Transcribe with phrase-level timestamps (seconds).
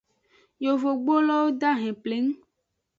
[0.65, 2.29] Yovogbulowo dahen pleng.